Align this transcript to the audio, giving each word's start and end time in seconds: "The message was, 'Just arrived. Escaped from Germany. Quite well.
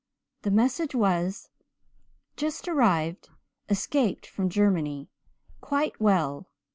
"The 0.41 0.49
message 0.49 0.95
was, 0.95 1.49
'Just 2.35 2.67
arrived. 2.67 3.29
Escaped 3.69 4.25
from 4.25 4.49
Germany. 4.49 5.11
Quite 5.61 6.01
well. 6.01 6.47